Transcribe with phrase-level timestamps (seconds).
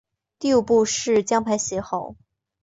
[0.39, 2.15] 第五步是将牌写好。